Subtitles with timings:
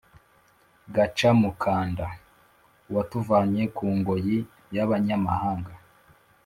[0.95, 2.05] gacamukanda:
[2.89, 4.37] uwatuvanye ku ngoyi
[4.75, 5.73] (y’abanyamahanga)